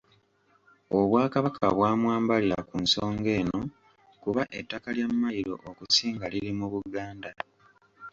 [0.97, 3.59] Obwakabaka bwa mwambalira ku nsonga eno
[4.21, 7.31] kuba ettaka lya Mayiro okusinga liri mu Buganda.